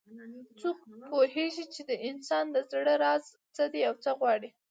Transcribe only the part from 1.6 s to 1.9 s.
چې